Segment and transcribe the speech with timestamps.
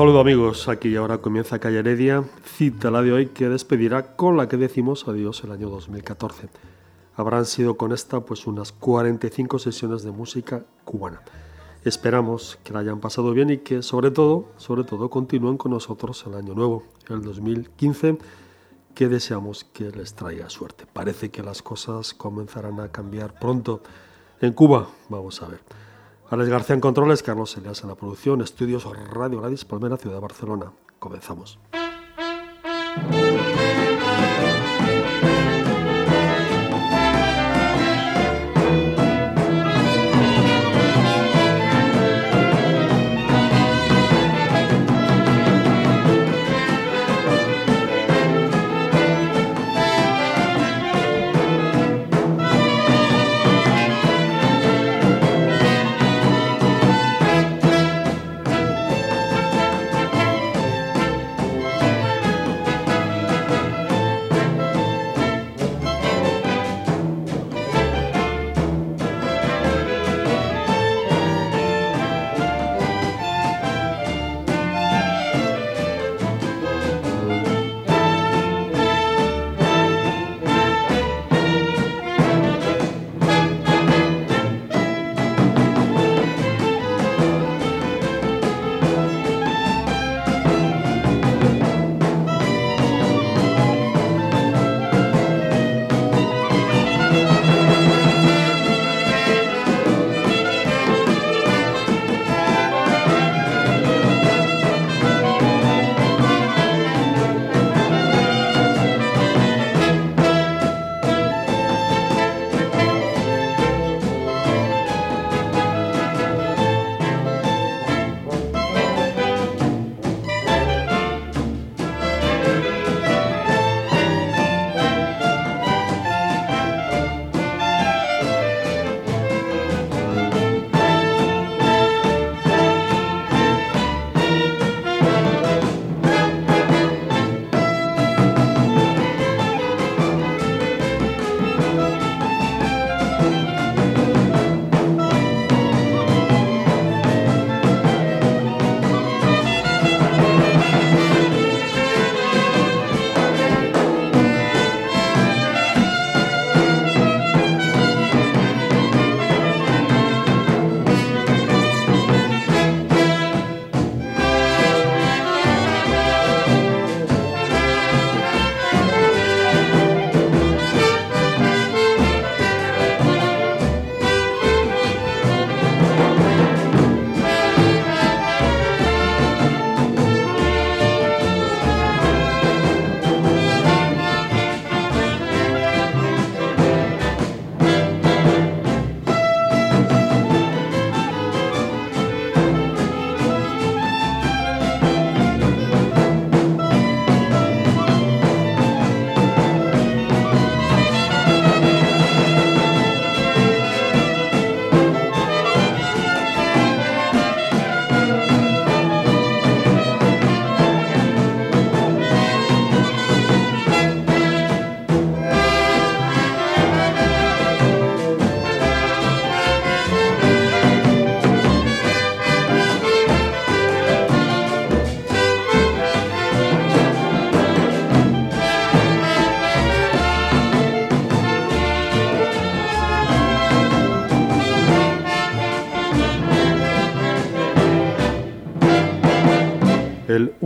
[0.00, 4.48] Saludo amigos, aquí ahora comienza Calle Heredia, cita la de hoy que despedirá con la
[4.48, 6.48] que decimos adiós el año 2014.
[7.16, 11.20] Habrán sido con esta pues unas 45 sesiones de música cubana.
[11.84, 16.24] Esperamos que la hayan pasado bien y que sobre todo, sobre todo continúen con nosotros
[16.26, 18.16] el año nuevo, el 2015,
[18.94, 20.86] que deseamos que les traiga suerte.
[20.90, 23.82] Parece que las cosas comenzarán a cambiar pronto.
[24.40, 25.60] En Cuba, vamos a ver.
[26.30, 30.20] Alex García en controles, Carlos Elias en la producción, estudios Radio Gladys Palmera, Ciudad de
[30.20, 30.72] Barcelona.
[31.00, 31.58] Comenzamos.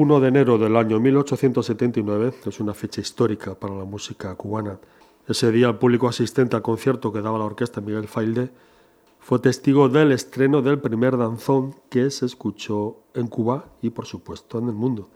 [0.04, 4.78] 1 de enero del año 1879 es una fecha histórica para la música cubana.
[5.26, 8.50] Ese día el público asistente al concierto que daba la orquesta Miguel Failde
[9.18, 14.58] fue testigo del estreno del primer danzón que se escuchó en Cuba y por supuesto
[14.58, 15.08] en el mundo.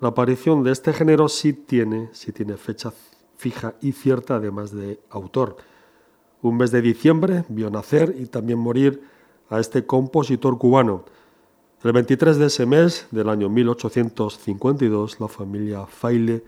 [0.00, 2.94] La aparición de este género sí tiene, sí tiene fecha
[3.36, 5.58] fija y cierta además de autor.
[6.40, 9.02] Un mes de diciembre vio nacer y también morir
[9.50, 11.04] a este compositor cubano
[11.84, 16.42] el 23 de ese mes del año 1852, la familia Faile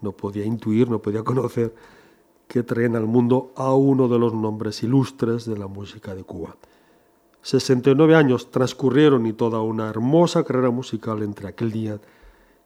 [0.00, 1.74] no podía intuir, no podía conocer
[2.48, 6.56] que traían al mundo a uno de los nombres ilustres de la música de Cuba.
[7.42, 12.00] 69 años transcurrieron y toda una hermosa carrera musical entre aquel día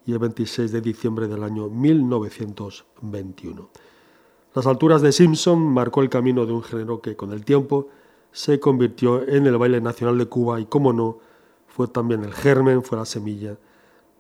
[0.05, 3.71] y el 26 de diciembre del año 1921.
[4.55, 7.89] Las alturas de Simpson marcó el camino de un género que con el tiempo
[8.33, 11.19] se convirtió en el baile nacional de Cuba y, como no,
[11.77, 13.59] fue también el germen, fue la semilla,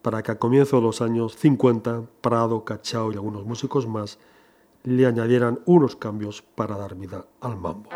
[0.02, 4.18] para que a comienzos de los años 50 Prado, Cachao y algunos músicos más
[4.84, 7.88] le añadieran unos cambios para dar vida al mambo.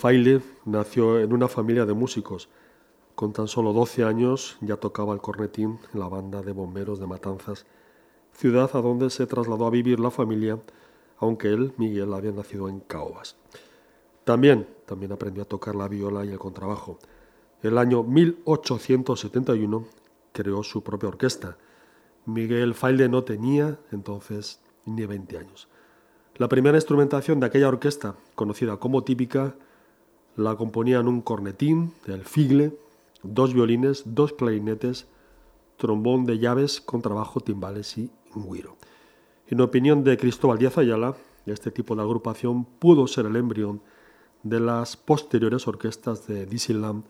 [0.00, 2.48] Faile nació en una familia de músicos.
[3.14, 7.06] Con tan solo 12 años ya tocaba el cornetín en la banda de bomberos de
[7.06, 7.66] Matanzas,
[8.32, 10.58] ciudad a donde se trasladó a vivir la familia,
[11.18, 13.36] aunque él, Miguel, había nacido en Caobas.
[14.24, 16.98] También, también aprendió a tocar la viola y el contrabajo.
[17.62, 19.84] El año 1871
[20.32, 21.58] creó su propia orquesta.
[22.24, 25.68] Miguel Faile no tenía entonces ni 20 años.
[26.36, 29.56] La primera instrumentación de aquella orquesta, conocida como típica,
[30.36, 32.76] la componían un cornetín, el figle,
[33.22, 35.06] dos violines, dos clarinetes,
[35.76, 38.76] trombón de llaves, contrabajo, timbales y guiro.
[39.48, 43.82] En opinión de Cristóbal Díaz Ayala, este tipo de agrupación pudo ser el embrión
[44.42, 47.04] de las posteriores orquestas de Dixieland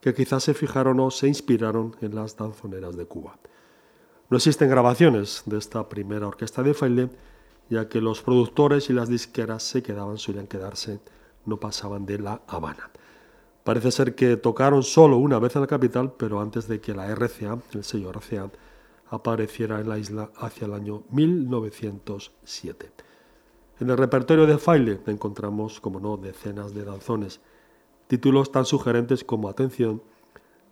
[0.00, 3.38] que quizás se fijaron o se inspiraron en las danzoneras de Cuba.
[4.28, 7.10] No existen grabaciones de esta primera orquesta de baile,
[7.70, 11.00] ya que los productores y las disqueras se quedaban, solían quedarse,
[11.46, 12.90] no pasaban de La Habana.
[13.64, 17.06] Parece ser que tocaron solo una vez en la capital, pero antes de que la
[17.14, 18.50] RCA, el sello RCA,
[19.08, 22.92] apareciera en la isla hacia el año 1907.
[23.80, 27.40] En el repertorio de Faile encontramos, como no, decenas de danzones,
[28.06, 30.02] títulos tan sugerentes como Atención,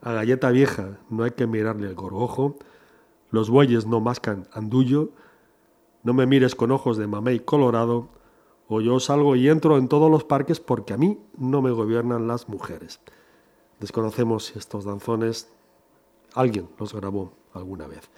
[0.02, 2.57] a galleta vieja no hay que mirarle el gorgojo,
[3.31, 5.11] Los bueyes no mascan andullo,
[6.02, 8.09] No me mires con ojos de mamey colorado,
[8.69, 12.26] o yo salgo y entro en todos los parques porque a mí no me gobiernan
[12.26, 13.00] las mujeres.
[13.81, 15.49] Desconocemos si estos danzones
[16.35, 18.09] alguien los grabó alguna vez.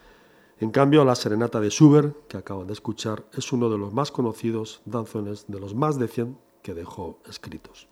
[0.61, 4.13] En cambio, la serenata de Schubert, que acaban de escuchar, es uno de los más
[4.13, 7.89] conocidos danzones de los más de 100 que dejó escritos.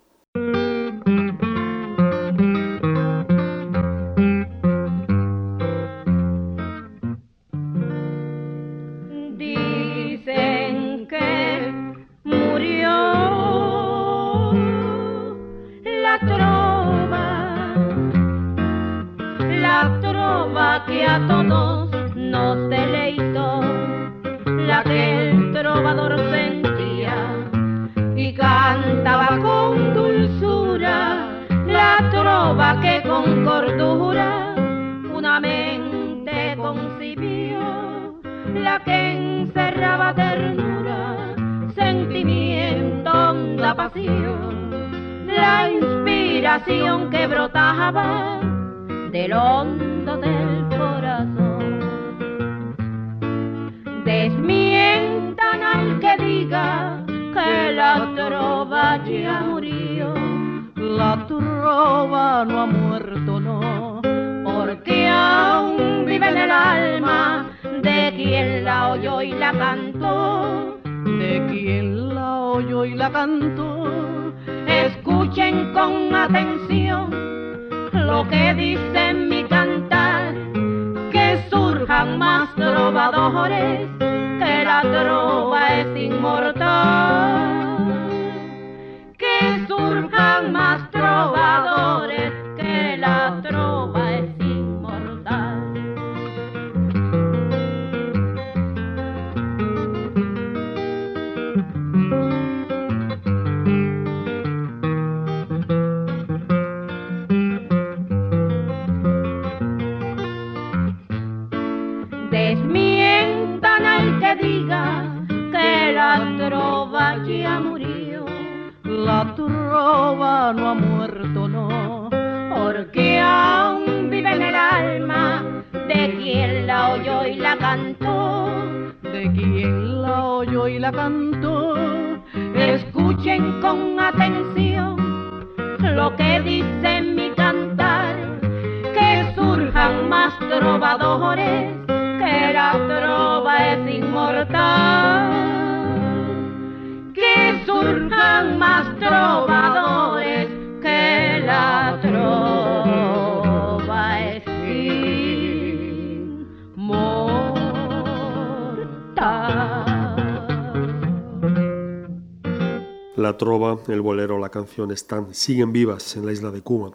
[163.91, 166.91] El bolero, la canción están, siguen vivas en la isla de Cuba,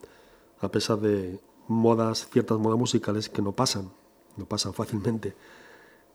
[0.60, 3.90] a pesar de modas, ciertas modas musicales que no pasan,
[4.36, 5.34] no pasan fácilmente.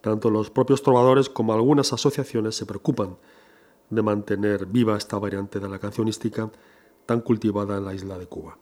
[0.00, 3.16] Tanto los propios trovadores como algunas asociaciones se preocupan
[3.90, 6.50] de mantener viva esta variante de la cancionística
[7.06, 8.58] tan cultivada en la isla de Cuba.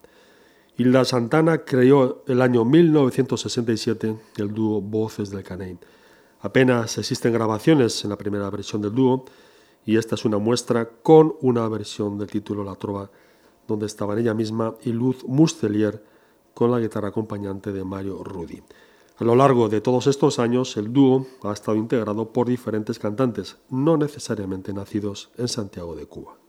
[0.77, 5.79] Hilda Santana creó el año 1967 el dúo Voces del Caney.
[6.41, 9.25] Apenas existen grabaciones en la primera versión del dúo
[9.85, 13.11] y esta es una muestra con una versión del título La Trova,
[13.67, 16.03] donde estaban ella misma y Luz Mustelier
[16.55, 18.63] con la guitarra acompañante de Mario Rudi.
[19.19, 23.59] A lo largo de todos estos años, el dúo ha estado integrado por diferentes cantantes,
[23.71, 26.42] no necesariamente nacidos en Santiago de Cuba.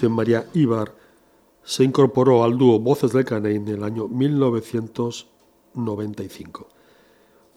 [0.00, 0.94] Dulce María Ibar
[1.62, 6.68] se incorporó al dúo Voces del Caney en el año 1995.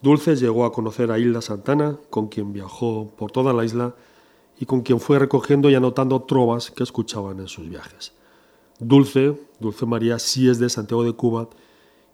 [0.02, 3.96] Dulce llegó a conocer a Hilda Santana, con quien viajó por toda la isla
[4.60, 8.12] y con quien fue recogiendo y anotando trovas que escuchaban en sus viajes.
[8.78, 11.48] Dulce, Dulce María, sí es de Santiago de Cuba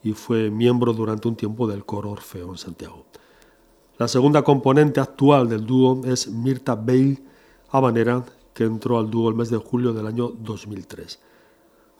[0.03, 3.03] y fue miembro durante un tiempo del coro Orfeo en Santiago.
[3.97, 7.17] La segunda componente actual del dúo es Mirta Bale
[7.71, 8.23] Habanera,
[8.59, 11.21] que entró al dúo el mes de julio del año 2003.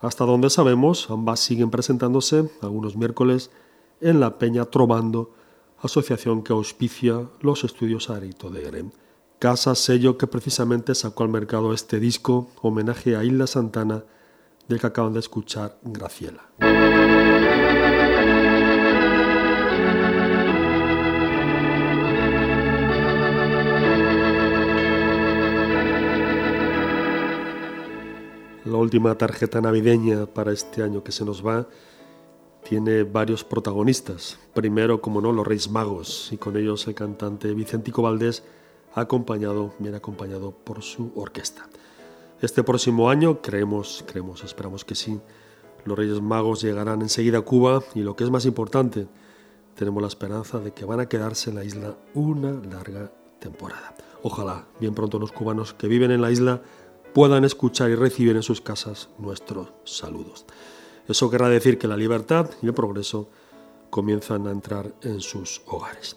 [0.02, 3.50] Hasta donde sabemos, ambas siguen presentándose algunos miércoles
[4.02, 5.32] en la Peña Trobando,
[5.82, 8.92] asociación que auspicia los estudios Arito de Grem.
[9.40, 14.04] Casa sello que precisamente sacó al mercado este disco, homenaje a Isla Santana,
[14.68, 16.44] del que acaban de escuchar Graciela.
[28.70, 31.66] La última tarjeta navideña para este año que se nos va
[32.64, 34.38] tiene varios protagonistas.
[34.54, 38.44] Primero, como no, los Reyes Magos y con ellos el cantante Vicentico Valdés,
[38.94, 41.68] acompañado, bien acompañado por su orquesta.
[42.42, 45.20] Este próximo año, creemos, creemos, esperamos que sí,
[45.84, 49.08] los Reyes Magos llegarán enseguida a Cuba y lo que es más importante,
[49.74, 53.96] tenemos la esperanza de que van a quedarse en la isla una larga temporada.
[54.22, 56.62] Ojalá bien pronto los cubanos que viven en la isla
[57.14, 60.46] puedan escuchar y recibir en sus casas nuestros saludos.
[61.08, 63.30] Eso querrá decir que la libertad y el progreso
[63.90, 66.16] comienzan a entrar en sus hogares.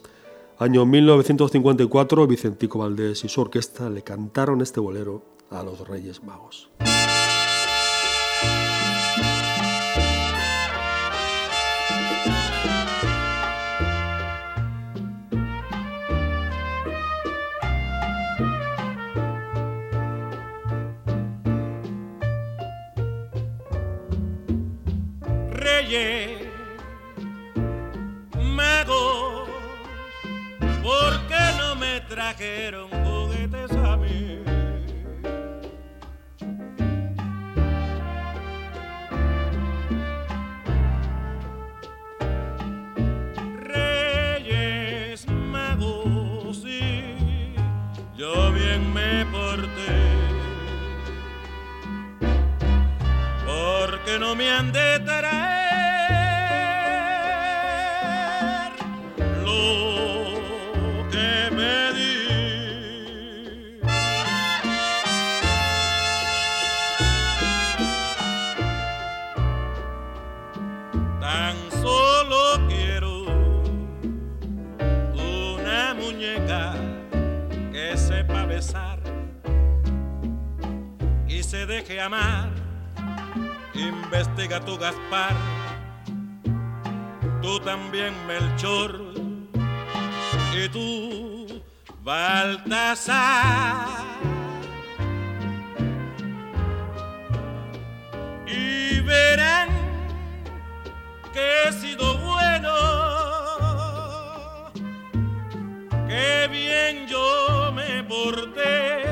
[0.59, 6.69] Año 1954, Vicentico Valdés y su orquesta le cantaron este bolero a los Reyes Magos.
[43.59, 47.15] Reyes magos, sí,
[48.15, 49.93] yo bien me porté.
[53.45, 54.99] Porque no me han de
[81.63, 82.49] traer deje amar.
[83.73, 85.33] Investiga tu Gaspar,
[87.41, 89.13] tú también Melchor
[90.53, 91.63] y tú
[92.03, 93.13] Baltasar.
[108.23, 109.03] Me porté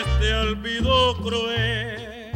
[0.00, 2.32] este olvido cruel.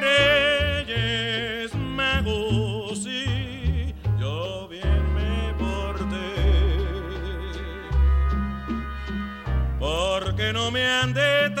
[0.00, 6.32] Reyes magos y yo bien me porté,
[9.78, 11.55] porque no me han de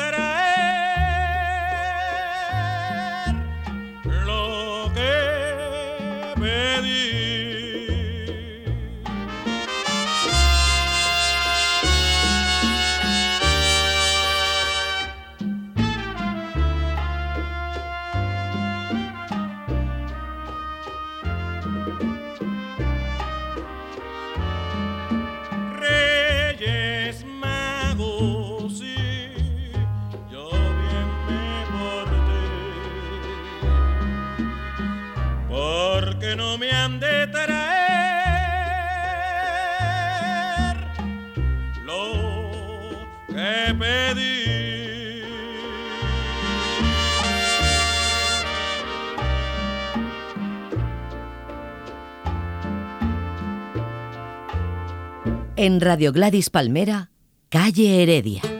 [55.58, 57.08] En Radio Gladys Palmera,
[57.48, 58.55] Calle Heredia.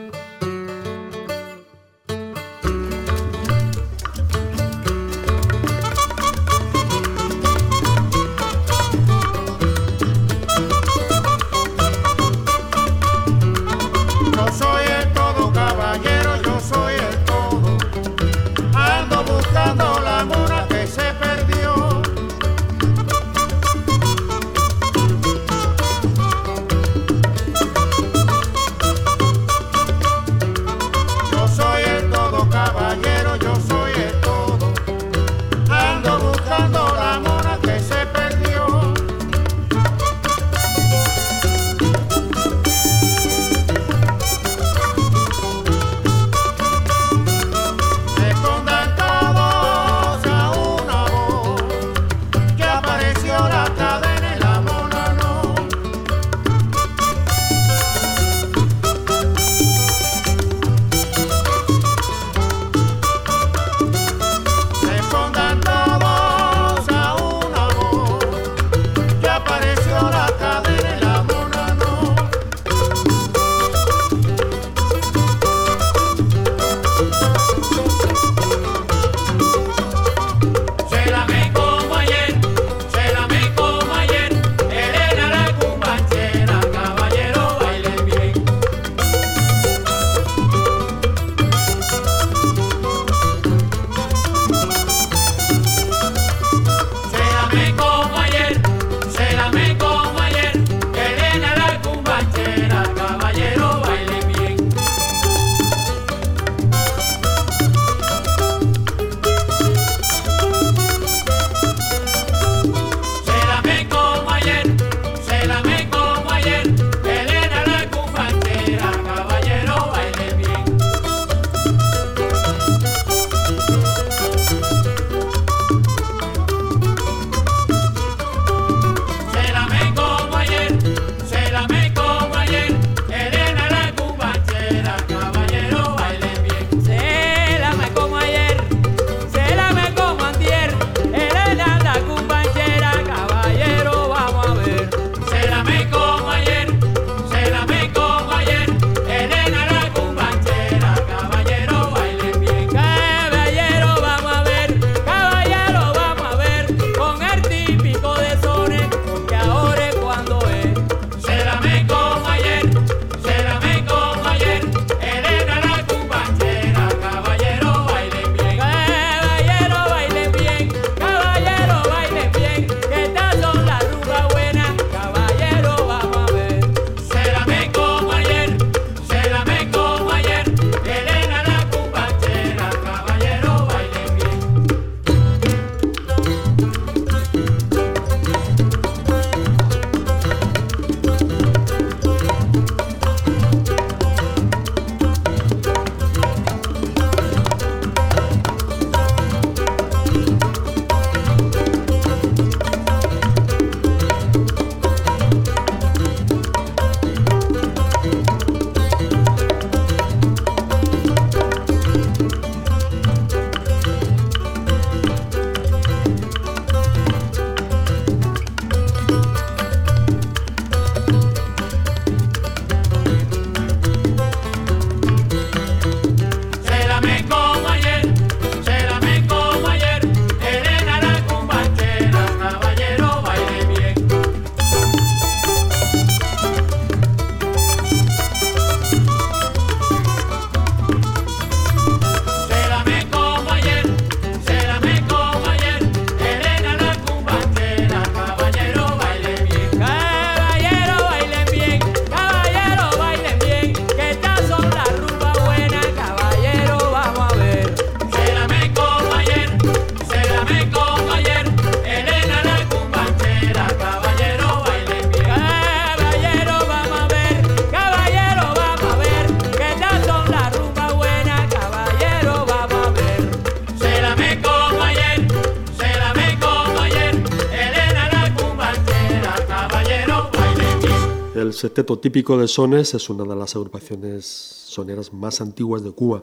[281.76, 286.22] Sexteto típico de sones es una de las agrupaciones soneras más antiguas de Cuba.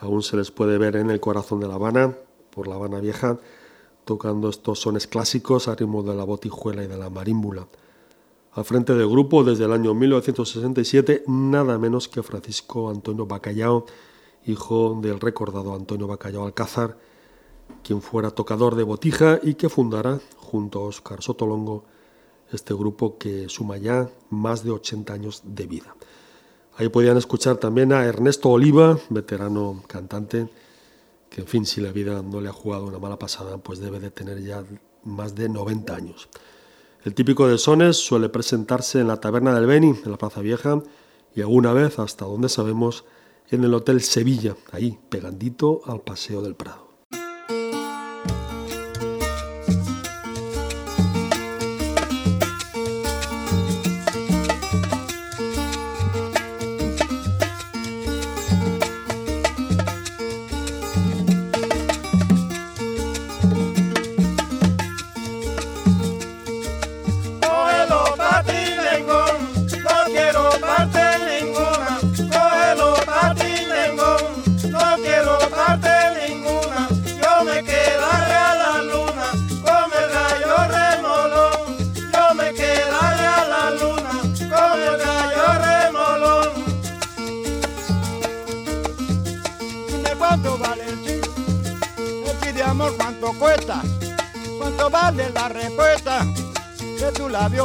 [0.00, 2.16] Aún se les puede ver en el corazón de La Habana,
[2.48, 3.38] por La Habana Vieja,
[4.06, 7.68] tocando estos sones clásicos a ritmo de la botijuela y de la marímbula.
[8.52, 13.84] Al frente del grupo desde el año 1967, nada menos que Francisco Antonio Bacallao,
[14.46, 16.96] hijo del recordado Antonio Bacallao Alcázar,
[17.82, 21.84] quien fuera tocador de botija y que fundara, junto a Oscar Sotolongo,
[22.52, 25.94] este grupo que suma ya más de 80 años de vida.
[26.76, 30.48] Ahí podían escuchar también a Ernesto Oliva, veterano cantante,
[31.30, 34.00] que en fin, si la vida no le ha jugado una mala pasada, pues debe
[34.00, 34.64] de tener ya
[35.04, 36.28] más de 90 años.
[37.04, 40.82] El típico de Sones suele presentarse en la taberna del Beni, en la Plaza Vieja,
[41.34, 43.04] y alguna vez, hasta donde sabemos,
[43.50, 46.83] en el Hotel Sevilla, ahí, pegandito al Paseo del Prado.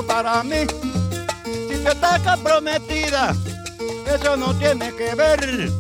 [0.04, 0.66] Para mí.
[1.46, 3.36] Si te estás comprometida,
[4.06, 5.72] eso no tiene que ver.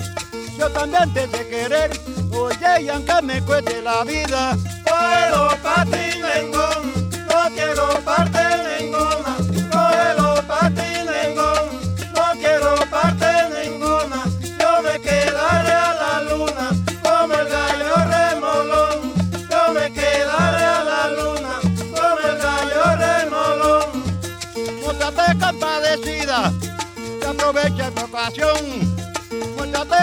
[0.58, 1.92] Yo también te sé querer,
[2.32, 5.86] oye, y aunque me cueste la vida, puedo para
[6.52, 8.29] no quiero parte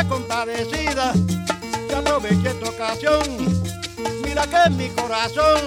[0.09, 1.13] compadecida,
[1.89, 3.23] que aproveche esta ocasión,
[4.25, 5.61] mira que mi corazón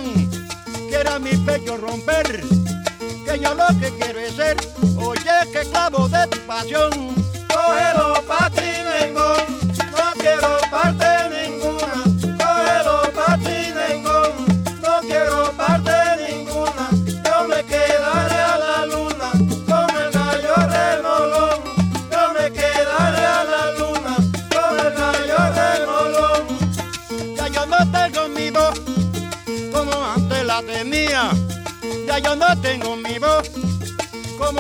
[0.90, 2.44] quiera mi pecho romper,
[3.26, 4.58] que yo lo que quiero es ser,
[4.98, 6.92] oye que clavo de tu pasión,
[7.48, 8.50] cógelo pa'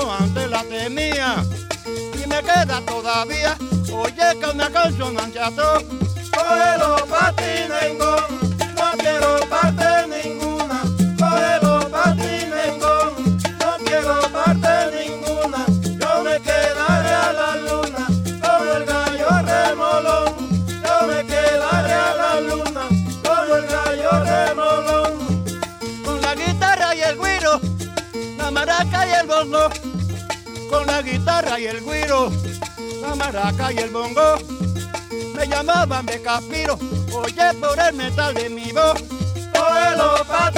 [0.08, 1.44] antes la tenía.
[1.86, 3.58] Y me queda todavía,
[3.92, 6.09] oye que una canción ancható.
[33.20, 34.38] Maraca y el bongo.
[35.36, 36.80] Me llamaban de Capiro,
[37.14, 39.04] oye por el metal de mi voz.
[39.54, 40.52] Cógelo pa'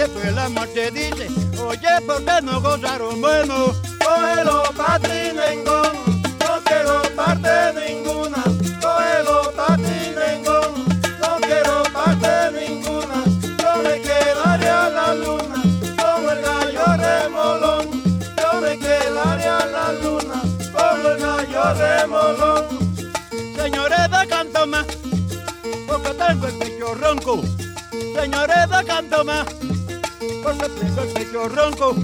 [0.00, 1.28] después la muerte dice,
[1.62, 3.74] oye, ¿por qué no gozaron bueno?
[4.02, 5.92] Cógelo, patrinengón,
[6.40, 8.42] no quiero parte ninguna.
[8.80, 10.72] Cógelo, patrinengón,
[11.20, 13.24] no quiero parte ninguna.
[13.62, 15.62] Yo me quedaré a la luna,
[15.98, 18.00] como el gallo remolón
[18.60, 22.64] me quedaré a la luna con el gallo de molón.
[23.54, 24.86] Señores de canto más,
[25.86, 27.42] porque tengo el pecho ronco.
[28.14, 29.46] Señores de canto más,
[30.50, 32.00] el pecho.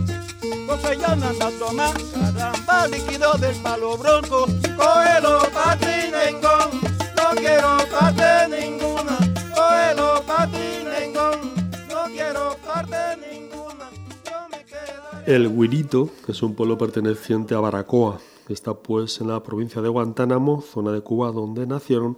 [15.26, 20.62] El Huirito es un pueblo perteneciente a Baracoa, está pues en la provincia de Guantánamo,
[20.62, 22.16] zona de Cuba donde nacieron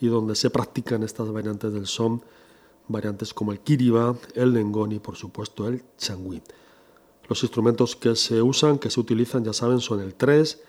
[0.00, 2.22] y donde se practican estas variantes del son,
[2.88, 6.42] variantes como el kiriba, el lengón y por supuesto el changui.
[7.28, 10.62] Los instrumentos que se usan, que se utilizan, ya saben, son el tres,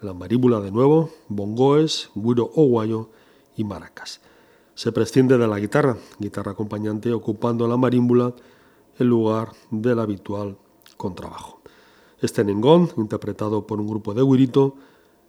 [0.00, 3.10] la maríbula de nuevo, bongoes, guiro o guayo
[3.56, 4.20] y maracas.
[4.74, 8.32] Se prescinde de la guitarra, guitarra acompañante ocupando la marímbula
[8.98, 10.56] en lugar del habitual
[10.96, 11.60] contrabajo.
[12.22, 14.76] Este nengón, interpretado por un grupo de guirito,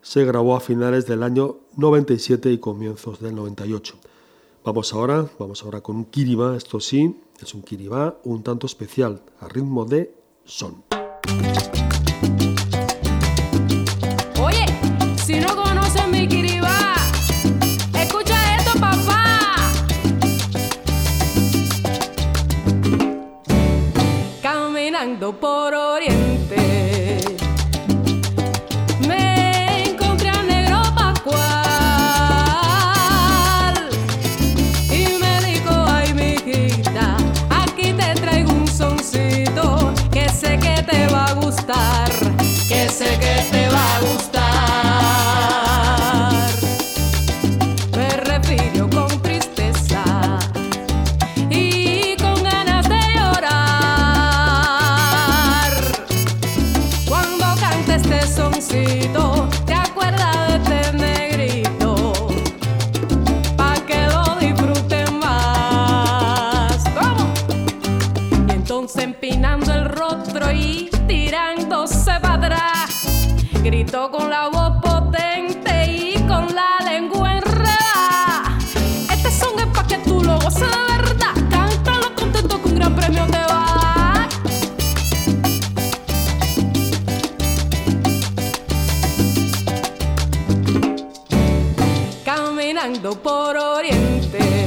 [0.01, 3.95] se grabó a finales del año 97 y comienzos del 98.
[4.63, 9.23] Vamos ahora, vamos ahora con un kiribá, esto sí, es un kiribá un tanto especial,
[9.39, 10.13] a ritmo de
[10.45, 10.83] son.
[14.39, 14.65] Oye,
[15.25, 16.93] si no conoces mi kiribá,
[17.95, 19.73] escucha esto, papá.
[24.43, 26.20] Caminando por Oriente,
[94.01, 94.60] por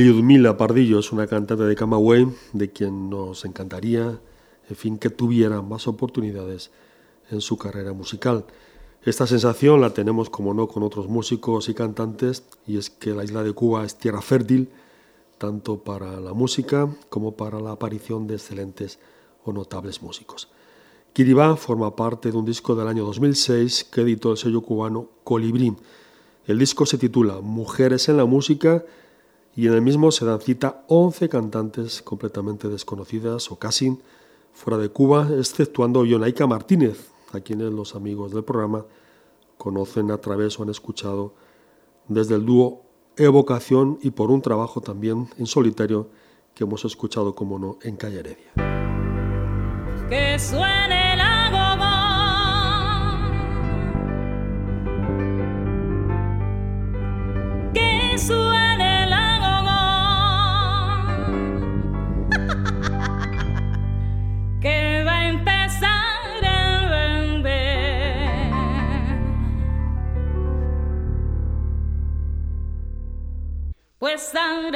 [0.00, 4.18] Liudmila Pardillo es una cantante de Camagüey de quien nos encantaría,
[4.70, 6.70] en fin, que tuviera más oportunidades
[7.30, 8.46] en su carrera musical.
[9.04, 13.24] Esta sensación la tenemos, como no, con otros músicos y cantantes, y es que la
[13.24, 14.70] isla de Cuba es tierra fértil,
[15.36, 18.98] tanto para la música como para la aparición de excelentes
[19.44, 20.48] o notables músicos.
[21.12, 25.76] Kiribá forma parte de un disco del año 2006 que editó el sello cubano Colibrí.
[26.46, 28.82] El disco se titula Mujeres en la música
[29.56, 33.98] y en el mismo se dan cita 11 cantantes completamente desconocidas o casi
[34.52, 38.84] fuera de Cuba, exceptuando Yonaika Martínez, a quienes los amigos del programa
[39.58, 41.34] conocen a través o han escuchado
[42.08, 42.82] desde el dúo
[43.16, 46.08] Evocación y por un trabajo también en solitario
[46.54, 48.52] que hemos escuchado, como no, en Calle Heredia.
[50.08, 51.90] Que suene la goma.
[57.74, 58.69] Que suene
[74.00, 74.74] West Side,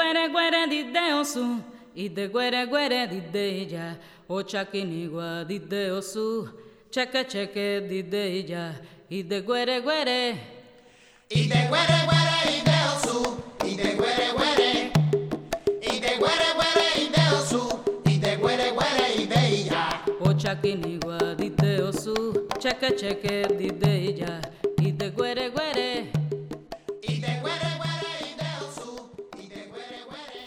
[0.00, 1.60] guere guere dide osu,
[1.94, 3.94] ide guere guere dide ya,
[4.28, 6.48] ochakinigua dide osu,
[6.90, 8.72] cheke cheque dide ya,
[9.10, 10.36] ide guere guere.
[11.28, 13.36] Ide guere guere ide osu,
[13.66, 14.70] ide guere guere.
[15.82, 17.62] Ide guere guere ide osu,
[18.06, 19.84] ide guere guere ide ya.
[20.20, 24.40] Ochakinigua dide osu, cheke cheque dide ya,
[24.80, 26.19] ide guere guere.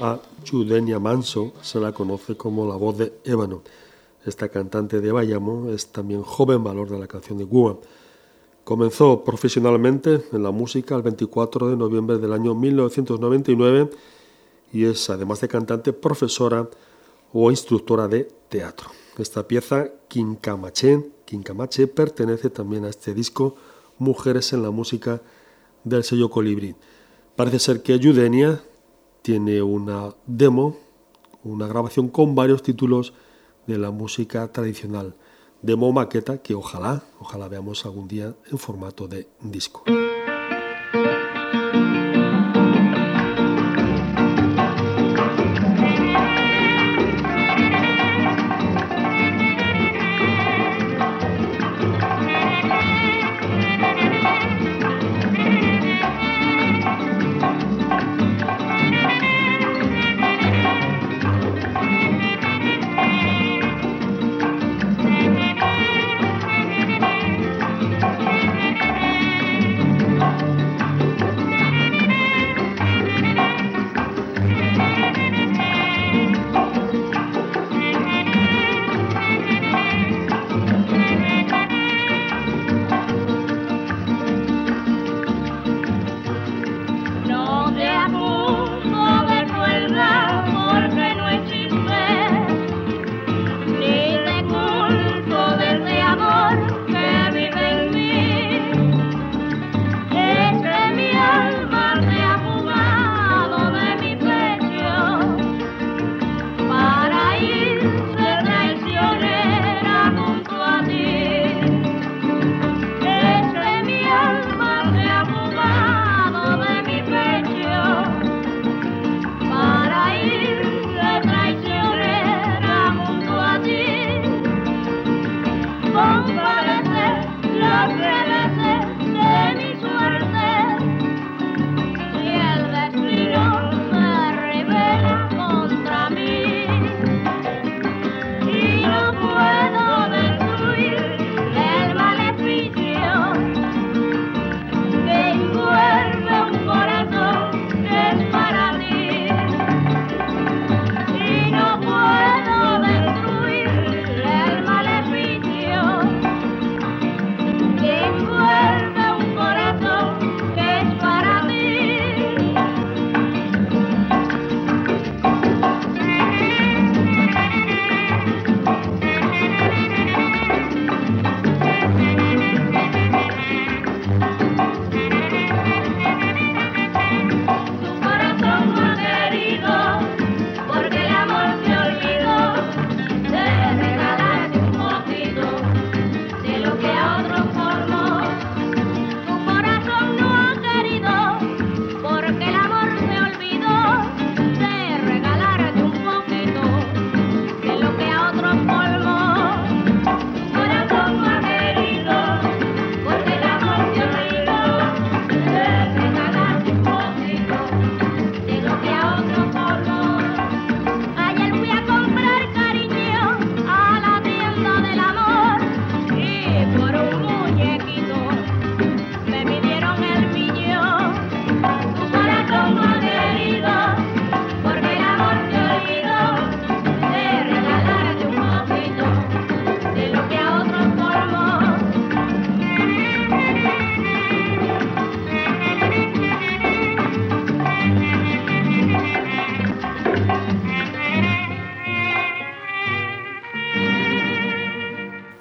[0.04, 0.20] A
[1.00, 3.62] Manso se la conoce como la voz de ébano.
[4.26, 7.78] Esta cantante de Bayamo es también joven valor de la canción de Cuba.
[8.66, 13.92] Comenzó profesionalmente en la música el 24 de noviembre del año 1999
[14.74, 16.68] y es, además de cantante, profesora
[17.32, 18.90] o instructora de teatro.
[19.18, 21.00] Esta pieza, Quincamaché,
[21.88, 23.56] pertenece también a este disco
[24.00, 25.22] Mujeres en la Música
[25.86, 26.76] del sello Colibrí.
[27.38, 28.62] Parece ser que Yudenia
[29.24, 30.76] tiene una demo,
[31.44, 33.14] una grabación con varios títulos
[33.66, 35.16] de la música tradicional.
[35.62, 39.86] Demo maqueta que ojalá, ojalá veamos algún día en formato de disco.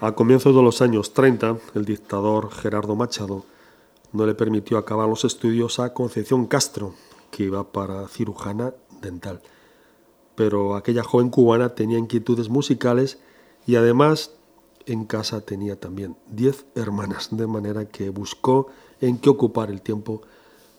[0.02, 3.44] A comienzos de los años 30, el dictador Gerardo Machado
[4.10, 6.94] no le permitió acabar los estudios a Concepción Castro,
[7.30, 9.40] que iba para cirujana dental.
[10.34, 13.20] Pero aquella joven cubana tenía inquietudes musicales
[13.64, 14.32] y además
[14.86, 18.66] en casa tenía también 10 hermanas, de manera que buscó
[19.00, 20.22] en qué ocupar el tiempo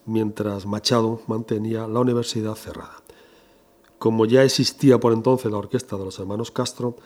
[0.06, 2.98] mientras Machado mantenía la universidad cerrada.
[4.00, 6.98] Como ya existía por entonces la orquesta de los hermanos Castro,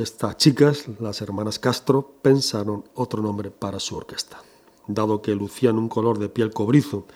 [0.00, 4.42] estas chicas, las hermanas Castro, pensaron otro nombre para su orquesta.
[4.86, 7.06] Dado que lucían un color de piel cobrizo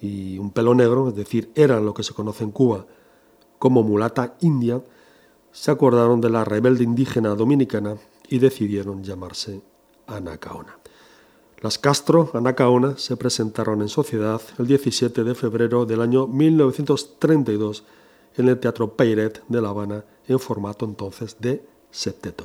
[0.00, 2.86] y un pelo negro, es decir, eran lo que se conoce en Cuba
[3.58, 4.82] como mulata india,
[5.52, 7.96] se acordaron de la rebelde indígena dominicana
[8.28, 9.62] y decidieron llamarse
[10.06, 10.78] Anacaona.
[11.60, 17.84] Las Castro Anacaona se presentaron en sociedad el 17 de febrero del año 1932
[18.36, 22.44] en el Teatro Peiret de La Habana en formato entonces de septeto.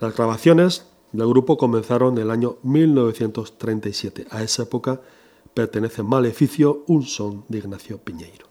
[0.00, 4.26] Las grabaciones del grupo comenzaron en el año 1937.
[4.30, 5.00] A esa época
[5.54, 8.46] pertenece Maleficio, un son de Ignacio Piñeiro.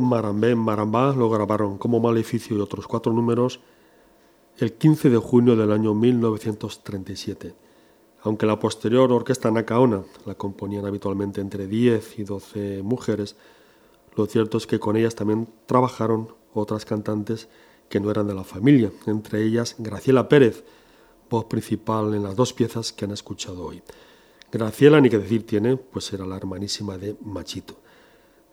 [0.00, 3.60] Marambé Marambá lo grabaron como Maleficio y otros cuatro números
[4.58, 7.54] el 15 de junio del año 1937.
[8.22, 13.36] Aunque la posterior orquesta Nakaona la componían habitualmente entre 10 y 12 mujeres,
[14.14, 17.48] lo cierto es que con ellas también trabajaron otras cantantes
[17.88, 20.64] que no eran de la familia, entre ellas Graciela Pérez,
[21.28, 23.82] voz principal en las dos piezas que han escuchado hoy.
[24.52, 27.81] Graciela, ni que decir tiene, pues era la hermanísima de Machito.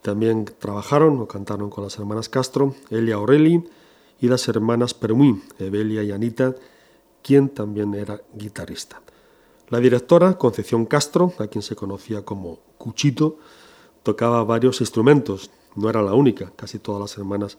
[0.01, 3.63] También trabajaron o cantaron con las hermanas Castro, Elia Aureli
[4.21, 6.55] y las hermanas Permuy, Evelia y Anita,
[7.21, 9.01] quien también era guitarrista.
[9.69, 13.37] La directora, Concepción Castro, a quien se conocía como Cuchito,
[14.03, 17.57] tocaba varios instrumentos, no era la única, casi todas las hermanas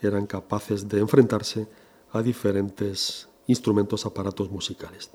[0.00, 1.66] eran capaces de enfrentarse
[2.12, 5.10] a diferentes instrumentos, aparatos musicales.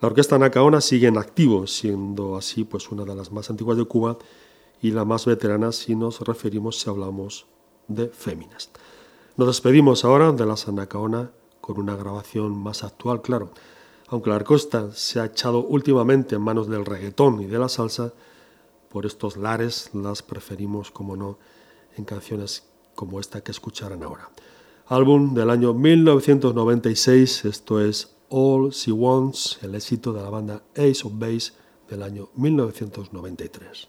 [0.00, 3.84] La orquesta Nacaona sigue en activo, siendo así pues una de las más antiguas de
[3.84, 4.18] Cuba
[4.82, 7.46] y la más veterana si nos referimos, si hablamos
[7.88, 8.70] de féminas.
[9.36, 13.50] Nos despedimos ahora de la Sanacaona con una grabación más actual, claro.
[14.08, 18.12] Aunque la orquesta se ha echado últimamente en manos del reggaetón y de la salsa,
[18.88, 21.38] por estos lares las preferimos, como no,
[21.96, 22.64] en canciones
[22.94, 24.30] como esta que escucharán ahora.
[24.86, 31.02] Álbum del año 1996, esto es All She Wants, el éxito de la banda Ace
[31.04, 31.52] of Base
[31.88, 33.88] del año 1993.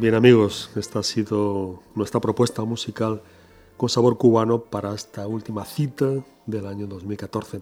[0.00, 3.20] Bien amigos, esta ha sido nuestra propuesta musical
[3.76, 7.60] con sabor cubano para esta última cita del año 2014.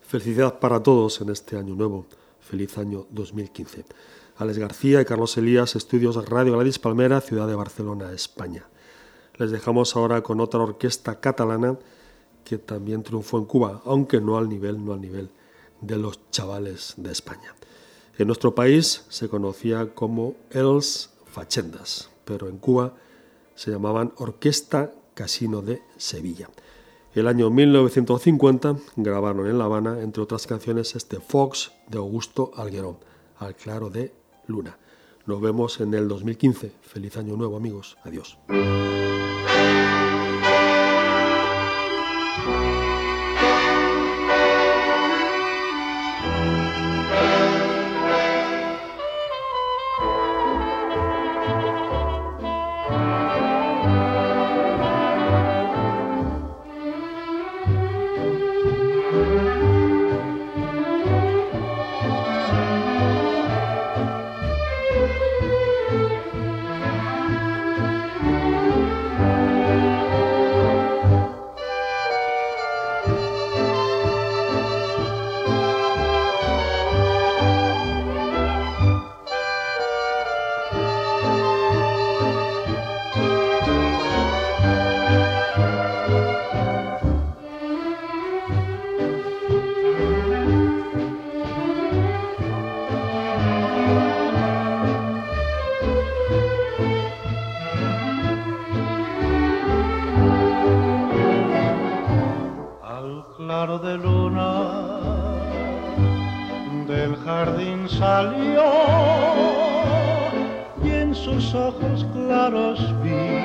[0.00, 2.06] Felicidad para todos en este año nuevo.
[2.38, 3.86] Feliz año 2015.
[4.36, 8.68] Alex García y Carlos Elías, Estudios Radio Gladys Palmera, Ciudad de Barcelona, España.
[9.36, 11.76] Les dejamos ahora con otra orquesta catalana
[12.44, 15.28] que también triunfó en Cuba, aunque no al nivel, no al nivel
[15.80, 17.52] de los chavales de España.
[18.16, 22.94] En nuestro país se conocía como Els Fachendas, pero en Cuba
[23.56, 26.48] se llamaban Orquesta Casino de Sevilla.
[27.12, 32.98] El año 1950 grabaron en La Habana, entre otras canciones, este Fox de Augusto Alguerón,
[33.38, 34.12] Al claro de
[34.46, 34.78] Luna.
[35.26, 36.72] Nos vemos en el 2015.
[36.82, 37.96] Feliz año nuevo amigos.
[38.04, 38.38] Adiós.
[103.54, 104.52] De luna
[106.88, 108.64] del jardín salió
[110.82, 113.38] y en sus ojos claros vi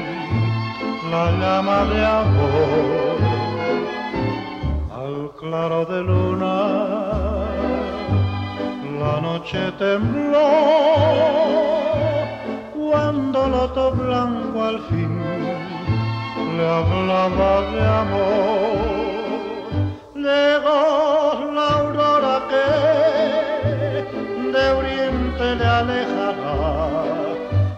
[1.12, 3.18] la llama de amor.
[4.92, 6.56] Al claro de luna
[9.00, 10.50] la noche tembló
[12.74, 15.22] cuando el loto blanco al fin
[16.58, 18.79] le hablaba de amor.
[20.20, 22.68] Llegó la aurora que
[24.52, 26.60] de oriente le alejará.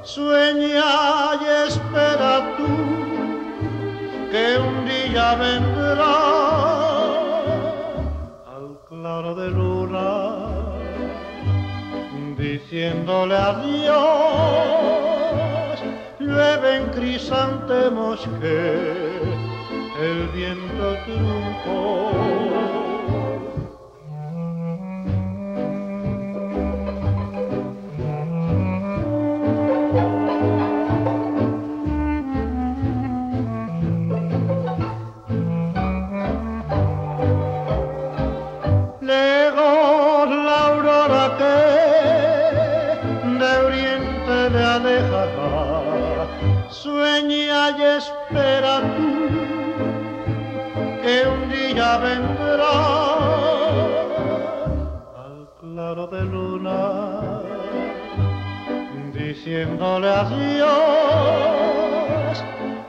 [0.02, 2.74] Sueña y espera tú
[4.32, 6.18] que un día vendrá
[8.56, 10.08] al claro de luna
[12.40, 14.72] diciéndole adiós.
[16.20, 19.22] Llueven crisantemos que
[20.02, 22.31] el viento truncó.
[55.96, 57.42] De luna
[59.14, 60.72] diciéndole adiós.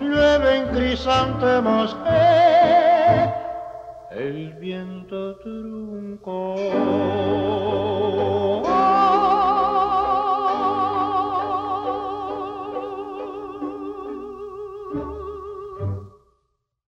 [0.01, 3.29] Llueven crisantemos que
[4.21, 6.55] el viento truncó.